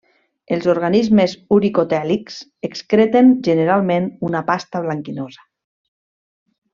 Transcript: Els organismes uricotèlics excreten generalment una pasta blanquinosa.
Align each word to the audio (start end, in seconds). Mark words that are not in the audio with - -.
Els 0.55 0.63
organismes 0.71 1.35
uricotèlics 1.57 2.39
excreten 2.69 3.29
generalment 3.51 4.07
una 4.31 4.41
pasta 4.51 4.83
blanquinosa. 4.87 5.45